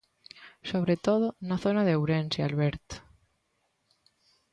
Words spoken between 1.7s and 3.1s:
de Ourense, Alberto...